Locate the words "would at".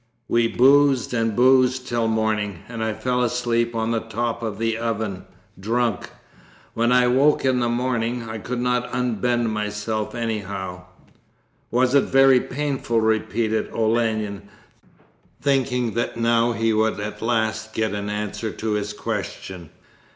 16.73-17.21